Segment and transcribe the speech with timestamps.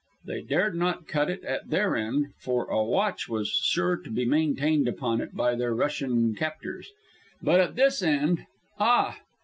[0.25, 4.25] They dared not cut it at their end, for a watch was sure to be
[4.25, 6.91] maintained upon it by their Russian captors;
[7.39, 8.47] but at this end,
[8.79, 9.19] ah!